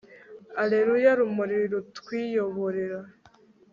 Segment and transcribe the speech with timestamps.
[0.61, 2.99] allelua, rumuri rutwiyoborera